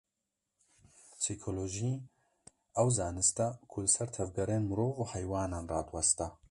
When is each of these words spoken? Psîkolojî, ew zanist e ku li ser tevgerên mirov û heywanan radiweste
Psîkolojî, 1.19 1.93
ew 2.81 2.87
zanist 2.97 3.37
e 3.45 3.47
ku 3.71 3.77
li 3.83 3.89
ser 3.95 4.07
tevgerên 4.17 4.63
mirov 4.69 4.91
û 5.01 5.03
heywanan 5.13 5.65
radiweste 5.73 6.27